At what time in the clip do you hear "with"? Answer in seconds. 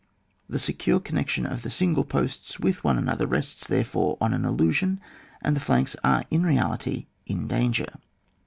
2.59-2.83